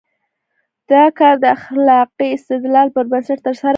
دا 0.91 1.03
کار 1.19 1.35
د 1.43 1.45
اخلاقي 1.57 2.29
استدلال 2.33 2.87
پر 2.95 3.03
بنسټ 3.11 3.39
ترسره 3.47 3.59
کوو. 3.69 3.69